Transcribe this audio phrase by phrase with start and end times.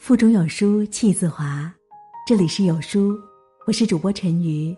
[0.00, 1.70] 腹中有书气自华，
[2.26, 3.14] 这里是有书，
[3.66, 4.74] 我是主播陈瑜，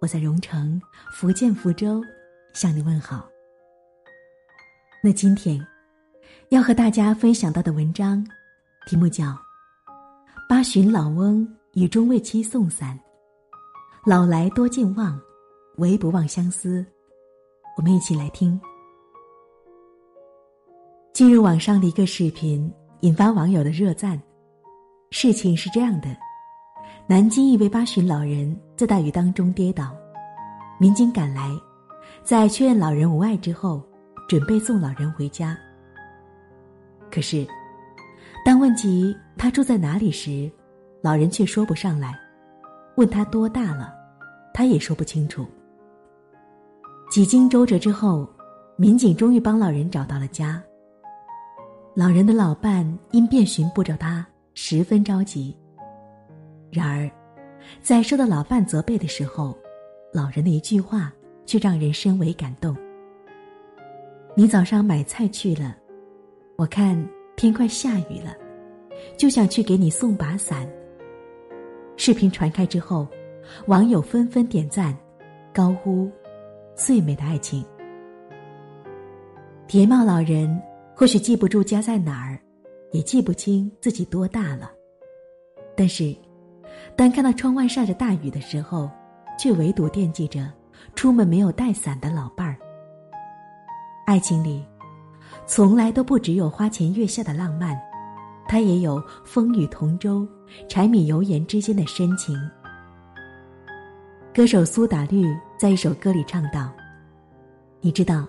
[0.00, 0.80] 我在蓉城
[1.12, 2.00] 福建福州
[2.54, 3.28] 向你问好。
[5.02, 5.60] 那今天
[6.50, 8.24] 要和大家分享到的文章，
[8.86, 9.24] 题目叫
[10.48, 12.96] 《八旬老翁与中为妻送伞》，
[14.08, 15.20] 老来多健忘，
[15.78, 16.86] 唯不忘相思。
[17.76, 18.58] 我们一起来听。
[21.12, 24.18] 进入网上的一个视频，引发网友的热赞。
[25.12, 26.08] 事情是这样的：
[27.08, 29.92] 南京一位八旬老人在大雨当中跌倒，
[30.78, 31.50] 民警赶来，
[32.22, 33.82] 在确认老人无碍之后，
[34.28, 35.58] 准备送老人回家。
[37.10, 37.44] 可是，
[38.44, 40.48] 当问及他住在哪里时，
[41.02, 42.12] 老人却说不上来；
[42.96, 43.92] 问他多大了，
[44.54, 45.44] 他也说不清楚。
[47.10, 48.28] 几经周折之后，
[48.76, 50.62] 民警终于帮老人找到了家。
[51.96, 54.24] 老人的老伴因遍寻不着他。
[54.54, 55.56] 十分着急。
[56.70, 57.10] 然而，
[57.80, 59.56] 在受到老伴责备的时候，
[60.12, 61.12] 老人的一句话
[61.46, 62.76] 却让人深为感动。
[64.36, 65.76] 你早上买菜去了，
[66.56, 67.04] 我看
[67.36, 68.36] 天快下雨了，
[69.16, 70.68] 就想去给你送把伞。
[71.96, 73.06] 视频传开之后，
[73.66, 74.96] 网友纷纷点赞，
[75.52, 76.10] 高呼
[76.74, 77.64] “最美的爱情”。
[79.66, 80.60] 铁帽老人
[80.94, 82.38] 或许记不住家在哪儿。
[82.92, 84.70] 也记不清自己多大了，
[85.76, 86.14] 但是，
[86.96, 88.90] 当看到窗外下着大雨的时候，
[89.38, 90.50] 却唯独惦记着
[90.94, 92.56] 出门没有带伞的老伴儿。
[94.06, 94.64] 爱情里，
[95.46, 97.80] 从来都不只有花前月下的浪漫，
[98.48, 100.26] 它也有风雨同舟、
[100.68, 102.36] 柴米油盐之间的深情。
[104.34, 105.24] 歌手苏打绿
[105.56, 106.72] 在一首歌里唱道
[107.80, 108.26] ：“你知道，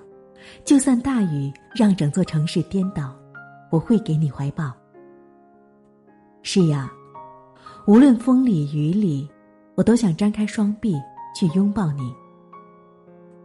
[0.64, 3.16] 就算大雨让整座城市颠倒。”
[3.72, 4.72] 我会给你怀抱。
[6.44, 6.92] 是呀，
[7.88, 9.28] 无论风里雨里，
[9.76, 10.96] 我都想张开双臂
[11.36, 12.14] 去拥抱你。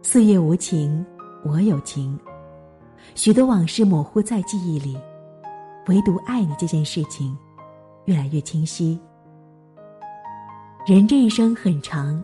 [0.01, 1.05] 岁月无情，
[1.43, 2.19] 我有情，
[3.15, 4.97] 许多往事模糊在记忆里，
[5.87, 7.37] 唯独爱你这件事情，
[8.05, 8.99] 越来越清晰。
[10.85, 12.23] 人这一生很长，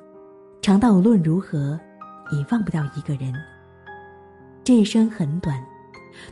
[0.61, 1.79] 长到无论如何，
[2.31, 3.33] 也忘不掉一个人。
[4.63, 5.61] 这一生很短，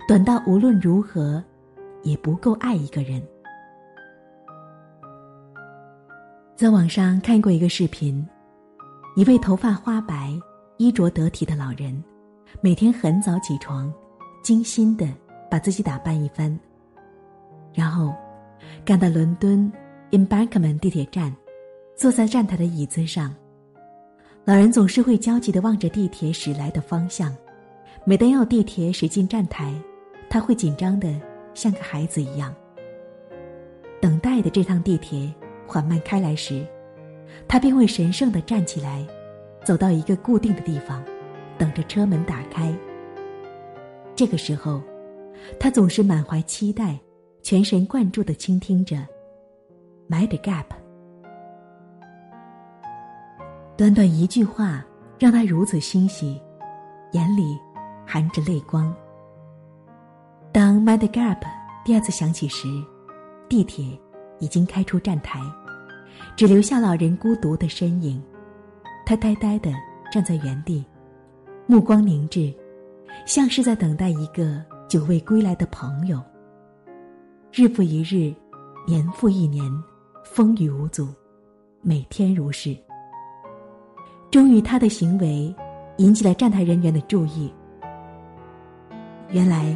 [0.08, 1.44] 短到无论如何。
[2.04, 3.22] 也不够爱一个人。
[6.56, 8.24] 在网上看过一个视频，
[9.16, 10.32] 一位头发花白、
[10.78, 12.04] 衣着得体的老人，
[12.62, 13.92] 每天很早起床，
[14.44, 15.08] 精心的
[15.50, 16.56] 把自己打扮一番，
[17.74, 18.14] 然后
[18.86, 19.72] 赶到伦敦
[20.12, 21.36] Embankment 地铁站，
[21.96, 23.34] 坐在站台的椅子上。
[24.44, 27.36] 老人总是会焦急的望着地铁驶来的方向，
[28.04, 29.74] 每当要地铁驶进站台，
[30.30, 31.31] 他会紧张的。
[31.54, 32.54] 像个孩子一样，
[34.02, 35.34] 等待的这趟地铁
[35.68, 36.66] 缓慢开来时，
[37.48, 39.06] 他便会神圣的站起来，
[39.64, 41.04] 走到一个固定的地方，
[41.58, 42.74] 等着车门打开。
[44.16, 44.82] 这个时候，
[45.60, 47.00] 他总是满怀期待，
[47.42, 48.96] 全神贯注的倾听着
[50.10, 50.64] 《My the Gap》。
[53.78, 54.86] 短短一句话，
[55.18, 56.40] 让他如此欣喜，
[57.14, 57.58] 眼里
[58.06, 58.94] 含着泪光。
[60.54, 61.40] 当《Mad Gap》
[61.86, 62.68] 第二次响起时，
[63.48, 63.98] 地铁
[64.40, 65.40] 已经开出站台，
[66.36, 68.22] 只留下老人孤独的身影。
[69.06, 69.72] 他呆呆的
[70.12, 70.84] 站在原地，
[71.68, 72.54] 目光凝滞，
[73.26, 76.22] 像是在等待一个久未归来的朋友。
[77.54, 78.34] 日复一日，
[78.86, 79.64] 年复一年，
[80.26, 81.08] 风雨无阻，
[81.82, 82.76] 每天如是。
[84.30, 85.54] 终于，他的行为
[85.98, 87.54] 引起了站台人员的注意。
[89.30, 89.74] 原来。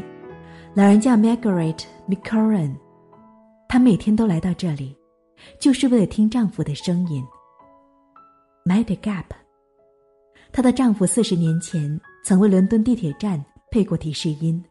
[0.75, 2.75] 老人叫 Margaret McCurran，
[3.69, 4.93] 她每天都来到这里，
[5.57, 7.25] 就是为了听丈夫的声音。
[8.65, 9.23] Mad Gap。
[10.51, 13.41] 她的丈夫四十年前曾为伦敦地铁站
[13.71, 14.61] 配过提示音，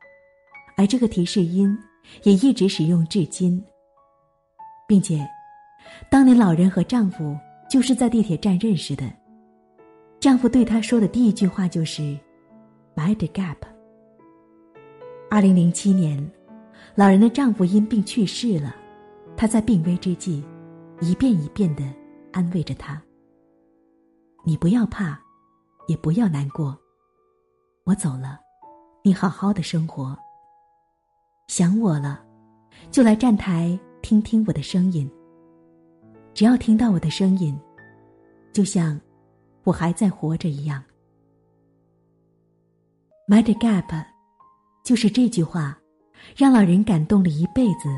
[0.76, 1.74] 而这个提示音
[2.24, 3.64] 也一直使用至今。
[4.86, 5.26] 并且，
[6.10, 7.34] 当年老人和丈夫
[7.70, 9.10] 就是在地铁站认识的。
[10.20, 12.02] 丈夫对她说的第一句话就是
[12.94, 13.56] ：“Mad Gap。”
[15.34, 16.30] 二零零七年，
[16.94, 18.72] 老人的丈夫因病去世了，
[19.36, 20.44] 她在病危之际，
[21.00, 21.82] 一遍一遍的
[22.32, 23.02] 安慰着他
[24.46, 25.20] ：“你不要怕，
[25.88, 26.78] 也不要难过，
[27.82, 28.38] 我走了，
[29.02, 30.16] 你好好的生活。
[31.48, 32.24] 想我了，
[32.92, 35.10] 就来站台听听我的声音。
[36.32, 37.58] 只要听到我的声音，
[38.52, 39.00] 就像
[39.64, 40.80] 我还在活着一样。”
[43.26, 44.13] Mad Gap。
[44.84, 45.76] 就是这句话，
[46.36, 47.88] 让老人感动了一辈子，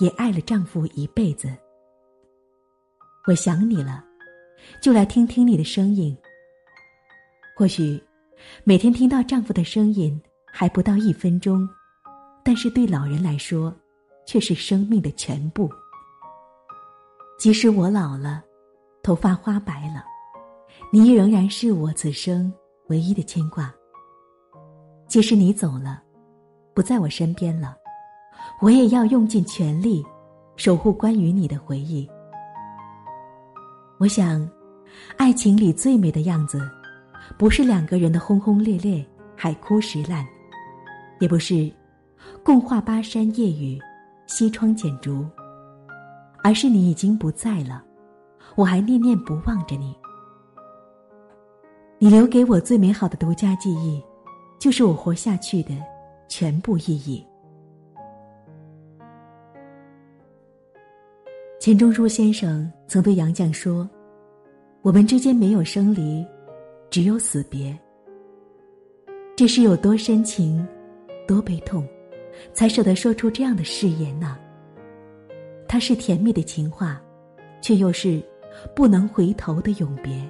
[0.00, 1.48] 也爱了丈夫一辈子。
[3.26, 4.04] 我想你了，
[4.82, 6.14] 就来听听你的声音。
[7.56, 7.98] 或许，
[8.64, 10.20] 每天听到丈夫的声音
[10.52, 11.66] 还不到一分钟，
[12.44, 13.74] 但是对老人来说，
[14.26, 15.70] 却是生命的全部。
[17.38, 18.44] 即使我老了，
[19.02, 20.04] 头发花白了，
[20.92, 22.52] 你仍然是我此生
[22.88, 23.72] 唯一的牵挂。
[25.08, 26.02] 即使你走了，
[26.74, 27.76] 不在我身边了，
[28.60, 30.04] 我也要用尽全力，
[30.56, 32.08] 守护关于你的回忆。
[33.98, 34.48] 我想，
[35.16, 36.60] 爱情里最美的样子。
[37.38, 39.06] 不是两个人的轰轰烈烈、
[39.36, 40.26] 海枯石烂，
[41.20, 41.70] 也不是
[42.42, 43.78] 共话巴山夜雨、
[44.26, 45.24] 西窗剪烛，
[46.42, 47.84] 而是你已经不在了，
[48.56, 49.94] 我还念念不忘着你。
[51.98, 54.02] 你留给我最美好的独家记忆，
[54.58, 55.70] 就是我活下去的
[56.30, 57.26] 全部意义。
[61.58, 63.86] 钱钟书先生曾对杨绛说
[64.80, 66.24] ：“我们之间没有生离。”
[66.88, 67.78] 只有死别，
[69.36, 70.66] 这是有多深情，
[71.24, 71.86] 多悲痛，
[72.52, 74.36] 才舍得说出这样的誓言呢？
[75.68, 77.00] 它是甜蜜的情话，
[77.62, 78.20] 却又是
[78.74, 80.20] 不能回头的永别。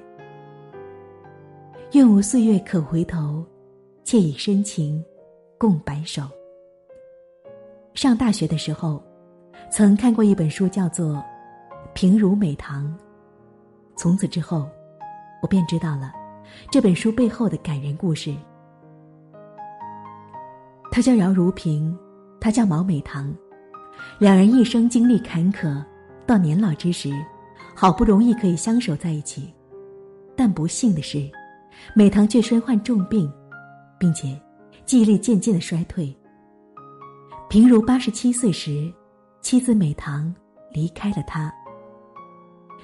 [1.92, 3.42] 愿无岁月可回头，
[4.04, 5.02] 且以深情
[5.60, 6.22] 共白首。
[7.92, 9.04] 上大学的时候，
[9.70, 11.16] 曾看过一本书，叫做
[11.92, 12.86] 《平如美棠》。
[13.94, 14.66] 从此之后，
[15.42, 16.14] 我便知道了。
[16.70, 18.34] 这本书背后的感人故事。
[20.90, 21.94] 她叫姚如萍，
[22.40, 23.30] 他叫毛美棠，
[24.18, 25.84] 两人一生经历坎坷，
[26.26, 27.12] 到年老之时，
[27.76, 29.52] 好不容易可以相守在一起，
[30.34, 31.30] 但不幸的是，
[31.94, 33.30] 美棠却身患重病，
[33.98, 34.40] 并且
[34.90, 36.12] 记忆力渐渐的衰退。
[37.48, 38.92] 平如八十七岁时，
[39.40, 40.34] 妻子美棠
[40.72, 41.48] 离开了他。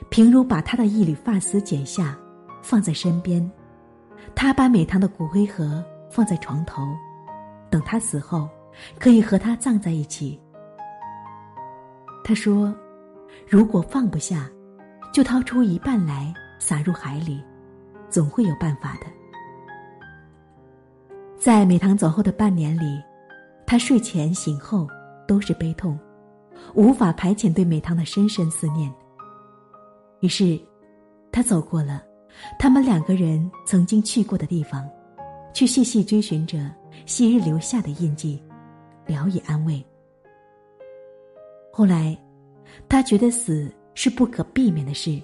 [0.09, 2.17] 平如把他的一缕发丝剪下。
[2.63, 3.51] 放在身边，
[4.37, 6.83] 他把美棠的骨灰盒放在床头，
[7.71, 8.49] 等他死后，
[9.01, 10.41] 可以和他葬在一起。
[12.23, 12.73] 他说
[13.49, 14.49] ：“如果放不下，
[15.13, 17.43] 就掏出一半来撒入海里，
[18.09, 19.07] 总会有办法的。”
[21.47, 23.01] 在美棠走后的半年里，
[23.65, 24.85] 他睡前醒后
[25.29, 25.97] 都是悲痛，
[26.75, 28.93] 无法排遣对美棠的深深思念。
[30.19, 30.61] 于是，
[31.31, 32.03] 他走过了。
[32.59, 34.91] 他们两个人曾经去过的地方，
[35.55, 36.69] 去细细追寻着
[37.05, 38.43] 昔日留下的印记，
[39.07, 39.81] 聊以安慰。
[41.73, 42.19] 后来，
[42.89, 45.23] 他觉得死是不可避免的事，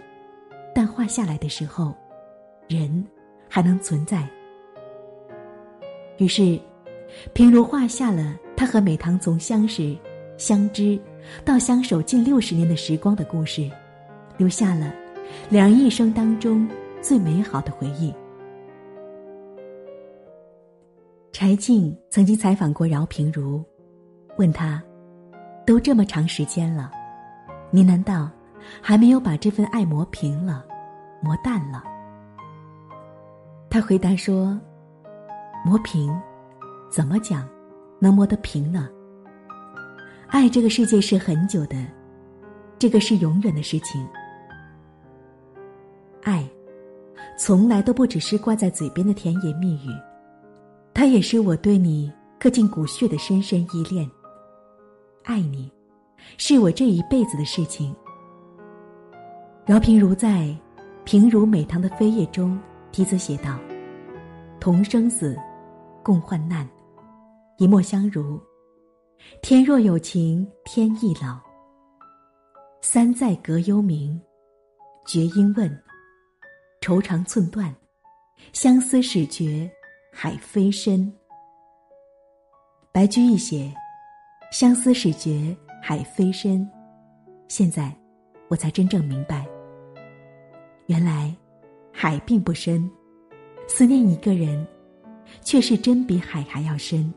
[0.73, 1.93] 但画下来的时候，
[2.69, 3.05] 人
[3.49, 4.25] 还能存在。
[6.19, 6.59] 于是，
[7.33, 9.97] 平如画下了他和美棠从相识、
[10.37, 10.99] 相知
[11.45, 13.71] 到相守近六十年的时光的故事，
[14.37, 14.93] 留下了
[15.49, 16.69] 两人一生当中。
[17.03, 18.15] 最美好的回忆。
[21.33, 23.61] 柴静曾经采访过饶平如，
[24.39, 24.81] 问他
[25.67, 26.93] ：“都这么长时间了，
[27.73, 28.31] 你难道
[28.81, 30.65] 还没有把这份爱磨平了、
[31.21, 31.83] 磨淡了？”
[33.69, 34.57] 他回答说
[35.65, 36.13] ：“磨平，
[36.91, 37.49] 怎么讲，
[37.99, 38.89] 能磨得平呢？
[40.29, 41.77] 爱这个世界是很久的，
[42.79, 44.07] 这个是永远的事情。
[46.23, 46.49] 爱。”
[47.39, 49.89] 从来都不只是挂在嘴边的甜言蜜语，
[50.95, 54.09] 它也是我对你刻进骨血的深深依恋。
[55.25, 55.73] 爱你，
[56.37, 57.93] 是我这一辈子的事情。
[59.67, 60.41] 饶平如在
[61.05, 62.57] 《平如美棠的飞叶》中
[62.93, 63.59] 题词写道
[64.61, 65.37] ：“同生死，
[66.03, 66.69] 共患难，
[67.59, 68.41] 一莫相如。
[69.41, 71.39] 天若有情天亦老。
[72.81, 74.19] 三载隔幽冥，
[75.07, 75.71] 绝音问。”
[76.83, 77.73] 愁肠寸断，
[78.53, 79.71] 相思始觉
[80.13, 81.13] 海非深。
[82.91, 83.73] 白居易写
[84.51, 86.69] ：“相思始觉海非深。”
[87.47, 87.97] 现在，
[88.49, 89.47] 我才真正明白，
[90.87, 91.33] 原来
[91.93, 92.91] 海并不深，
[93.69, 94.67] 思念一个人，
[95.43, 97.13] 却是真比海还要深。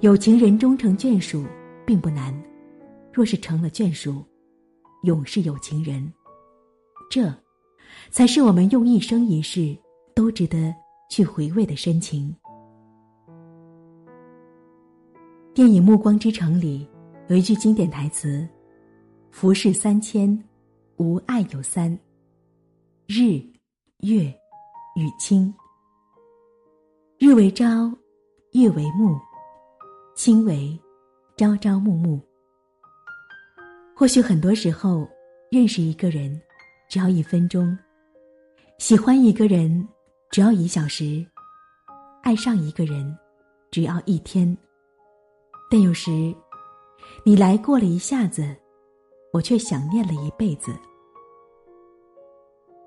[0.00, 1.44] 有情人终成眷属
[1.86, 2.34] 并不难，
[3.12, 4.24] 若是成了眷属，
[5.04, 6.12] 永是有情人。
[7.10, 7.32] 这。
[8.10, 9.76] 才是我们用一生一世
[10.14, 10.74] 都值得
[11.10, 12.34] 去回味的深情。
[15.54, 16.88] 电影《暮光之城》里
[17.28, 18.48] 有一句经典台词
[19.30, 20.42] ：“浮世三千，
[20.96, 21.96] 无爱有三。
[23.06, 23.40] 日、
[23.98, 24.24] 月、
[24.96, 25.52] 与卿。
[27.24, 27.88] 日为朝，
[28.50, 29.16] 月为暮，
[30.16, 30.76] 卿为
[31.36, 32.20] 朝朝暮暮。
[33.94, 35.08] 或许很多时候，
[35.48, 36.36] 认识一个人
[36.90, 37.78] 只要一分钟，
[38.78, 39.88] 喜欢一个人
[40.32, 41.24] 只要一小时，
[42.24, 43.16] 爱上一个人
[43.70, 44.58] 只要一天。
[45.70, 46.34] 但有时，
[47.24, 48.52] 你来过了一下子，
[49.32, 50.74] 我却想念了一辈子。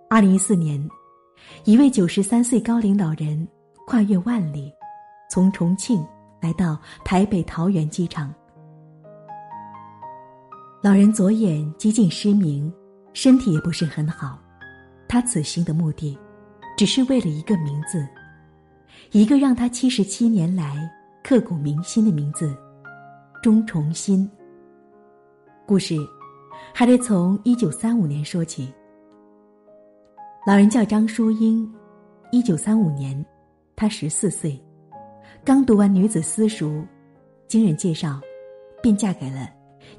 [0.10, 0.86] 二零一四年，
[1.63, 3.48] 一位九十三岁高龄老人
[3.86, 4.74] 跨越万里，
[5.30, 6.04] 从重庆
[6.42, 8.34] 来到台北桃园机场。
[10.82, 12.72] 老人左眼几近失明，
[13.13, 14.39] 身体也不是很好。
[15.08, 16.18] 他此行的目的，
[16.75, 18.08] 只是为了一个名字，
[19.12, 20.75] 一个让他七十七年来
[21.24, 22.56] 刻骨铭心的名字——
[23.44, 24.30] 钟崇新。
[25.68, 25.96] 故事
[26.74, 28.74] 还得从一九三五年说起。
[30.46, 31.72] 老人叫张淑英，
[32.32, 33.24] 一九三五年，
[33.75, 34.58] 她十四岁，
[35.44, 36.86] 刚读完女子私塾，
[37.48, 38.22] 经人介绍，
[38.82, 39.50] 便嫁给了。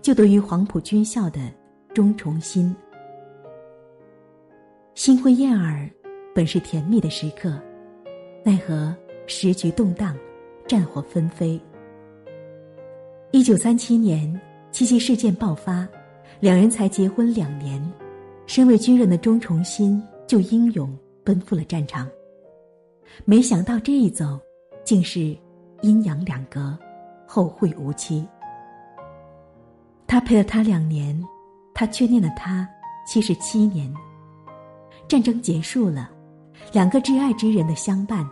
[0.03, 1.41] 就读于黄埔军校的
[1.95, 2.75] 钟崇新，
[4.95, 5.89] 新婚燕尔，
[6.35, 7.61] 本是甜蜜的时刻，
[8.43, 10.17] 奈何时局动荡，
[10.67, 11.61] 战火纷飞。
[13.31, 14.41] 一九三七年
[14.73, 15.87] 七七事件爆发，
[16.41, 17.81] 两人才结婚两年，
[18.47, 22.09] 身为军人的钟崇新就英勇奔赴了战场。
[23.25, 24.39] 没想到这一走，
[24.85, 25.37] 竟是
[25.83, 26.77] 阴阳两隔，
[27.27, 28.27] 后会无期。
[30.07, 31.21] 他陪了他两年，
[31.75, 32.69] 他却念了他
[33.07, 33.93] 七十七年。
[35.09, 36.11] 战争结束了，
[36.73, 38.29] 两个挚爱之人的相伴，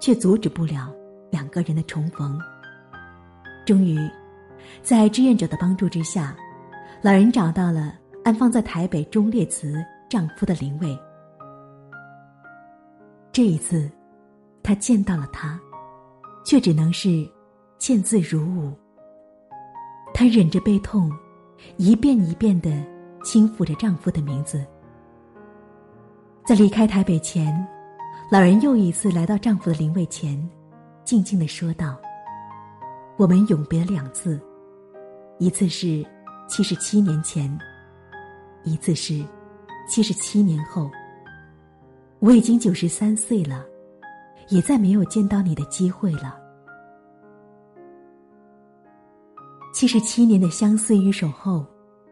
[0.00, 0.92] 却阻止不了
[1.30, 2.38] 两个人的重逢。
[3.66, 3.98] 终于，
[4.82, 6.36] 在志愿者的帮助之下，
[7.02, 10.98] 老人找到了安放在台北忠烈祠丈夫的灵位。
[13.32, 13.90] 这一次，
[14.62, 15.58] 他见到了他，
[16.44, 17.28] 却只能是
[17.78, 18.72] 见字如晤。
[20.12, 21.10] 她忍着悲痛，
[21.76, 22.70] 一遍一遍的
[23.24, 24.64] 轻抚着丈夫的名字。
[26.44, 27.66] 在离开台北前，
[28.30, 30.36] 老人又一次来到丈夫的灵位前，
[31.04, 31.96] 静静的说道
[33.16, 34.40] ：“我们永别两次，
[35.38, 36.04] 一次是
[36.48, 37.56] 七十七年前，
[38.64, 39.24] 一次是
[39.88, 40.90] 七十七年后。
[42.18, 43.64] 我已经九十三岁了，
[44.50, 46.38] 也再没有见到你的机会了。”
[49.72, 51.64] 七十七年的相思与守候，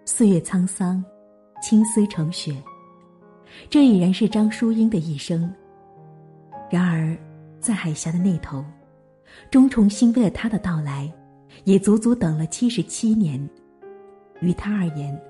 [0.04, 1.04] 岁月沧桑，
[1.60, 2.56] 青丝成雪。
[3.68, 5.52] 这已然是张淑英的一生。
[6.70, 7.16] 然而，
[7.58, 8.64] 在海峡的那头，
[9.50, 11.12] 钟崇新为了他的到来，
[11.64, 13.48] 也足足等了七十七年。
[14.40, 15.20] 于他而言，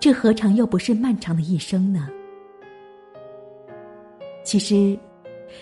[0.00, 2.08] 这何尝又不是漫长的一生呢？
[4.42, 4.98] 其实，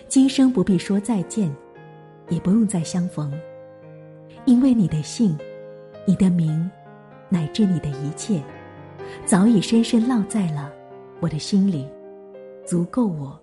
[0.08, 1.54] 今生不必说再见，
[2.28, 3.32] 也不用再相逢，
[4.44, 5.36] 因为你的姓。
[6.06, 6.70] 你的名，
[7.28, 8.42] 乃至你的一切，
[9.26, 10.72] 早已深深烙在了
[11.20, 11.86] 我的心里，
[12.64, 13.38] 足够我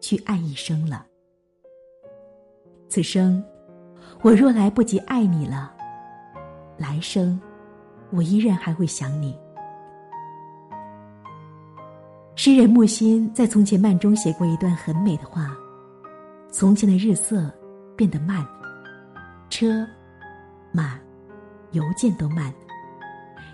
[0.00, 1.06] 去爱一生了。
[2.88, 3.40] 此生，
[4.20, 5.72] 我若来不及爱你了，
[6.76, 7.40] 来生，
[8.10, 9.38] 我依然还会想你。
[12.34, 15.56] 诗人木心在《从前慢》中写过一段很美的话：
[16.50, 17.50] 从前的日色
[17.96, 18.46] 变得慢，
[19.50, 19.86] 车，
[20.72, 20.98] 马。
[21.72, 22.50] 邮件都慢，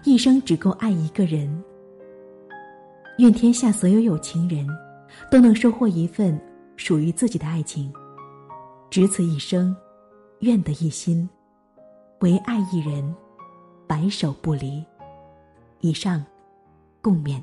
[0.04, 1.64] 一生只够爱一个人。
[3.18, 4.64] 愿天下所有有情人，
[5.32, 6.40] 都能收获一份
[6.76, 7.92] 属于自己的爱情。
[8.88, 9.74] 只此一生，
[10.38, 11.28] 愿得一心，
[12.20, 13.12] 唯爱一人，
[13.84, 14.84] 白首不离。
[15.80, 16.24] 以上，
[17.02, 17.42] 共勉。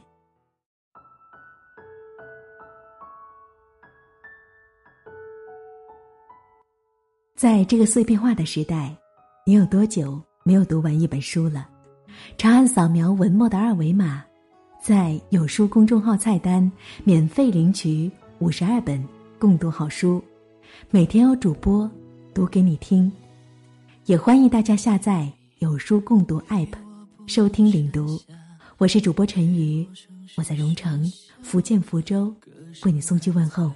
[7.42, 8.96] 在这个碎片化的时代，
[9.48, 10.22] 你有多久？
[10.44, 11.68] 没有读完一本书了，
[12.38, 14.24] 长按扫描文末的二维码，
[14.80, 16.72] 在有书公众号菜单
[17.04, 19.04] 免费领取五十二本
[19.40, 20.24] 共读好书，
[20.92, 21.90] 每天有主播
[22.32, 23.12] 读给你听，
[24.06, 26.74] 也欢迎大家下载有书共读 App
[27.26, 28.22] 收听领读。
[28.78, 29.84] 我是主播陈瑜，
[30.38, 32.32] 我在蓉城福建福州
[32.86, 33.72] 为你送去问候。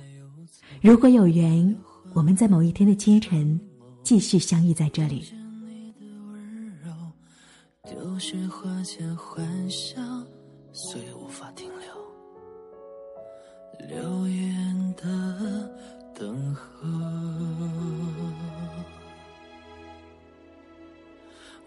[0.83, 1.75] 如果有缘，
[2.15, 3.59] 我们在某一天的清晨
[4.01, 5.25] 继续相遇在这里。
[13.89, 15.69] 流言的
[16.17, 18.34] 等候。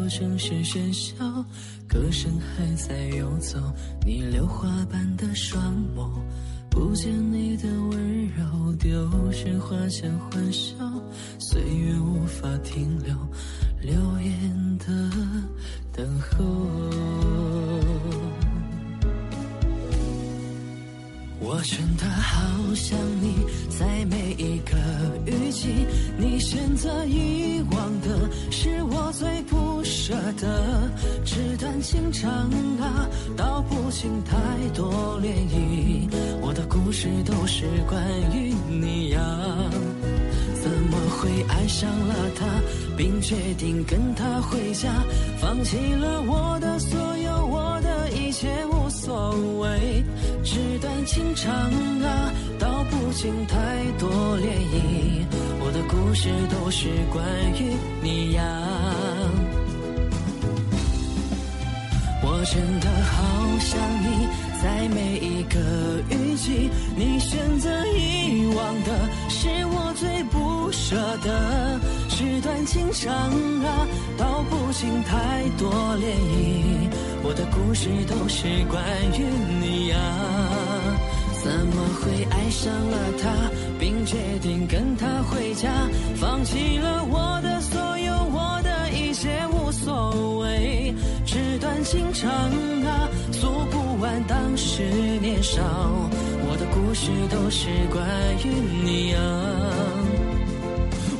[0.00, 0.08] 呀。
[0.12, 1.14] 城市喧嚣，
[1.88, 3.58] 歌声还在游走。
[4.04, 6.06] 你榴花般的双眸，
[6.68, 10.74] 不见你的温柔，丢失花前欢笑。
[11.38, 13.16] 岁月无法停留，
[13.80, 15.10] 流言的
[15.92, 16.44] 等候。
[21.40, 23.34] 我真的好想你，
[23.68, 24.76] 在每一个
[25.26, 25.86] 雨季，
[26.18, 29.71] 你选择遗忘的是我最不。
[30.04, 30.90] 舍得，
[31.24, 32.28] 纸短情长
[32.80, 34.36] 啊，道不尽太
[34.74, 34.92] 多
[35.22, 36.10] 涟漪。
[36.40, 38.02] 我的故事都是关
[38.34, 39.20] 于你呀，
[40.60, 42.44] 怎么会爱上了他，
[42.96, 44.92] 并决定跟他回家，
[45.40, 49.30] 放弃了我的所有，我的一切无所
[49.60, 50.02] 谓。
[50.42, 53.56] 纸短情长啊，道不尽太
[54.00, 55.24] 多涟漪。
[55.64, 58.42] 我的故事都是关于你呀。
[62.42, 64.26] 我真的好想你，
[64.60, 65.60] 在每一个
[66.10, 71.78] 雨季，你选择遗忘的是我最不舍的。
[72.08, 73.14] 纸短情长
[73.62, 73.86] 啊，
[74.18, 76.90] 道不尽太多涟漪。
[77.22, 78.82] 我的故事都是关
[79.16, 79.22] 于
[79.60, 79.96] 你呀，
[81.44, 83.30] 怎么会爱上了他，
[83.78, 85.70] 并决定跟他回家，
[86.16, 87.91] 放弃了我的所有，
[89.72, 90.94] 所谓。
[91.24, 94.82] 纸短情长啊，诉不完当时
[95.20, 95.62] 年少。
[96.44, 98.06] 我的故事都是关
[98.44, 98.48] 于
[98.84, 99.20] 你啊，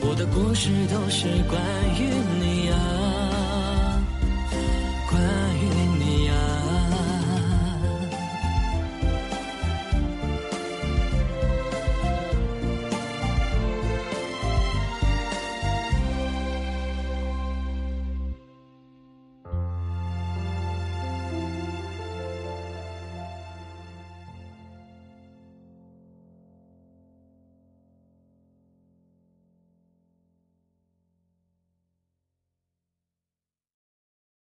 [0.02, 1.58] 我的故事都是关
[1.98, 3.31] 于你啊。